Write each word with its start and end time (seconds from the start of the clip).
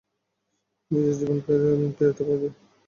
নিজের 0.91 1.15
জীবনে 1.19 1.41
ফিরতে 1.95 2.23
পারব! 2.27 2.43